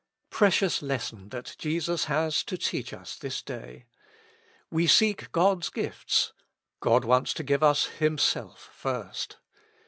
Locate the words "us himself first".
7.61-9.37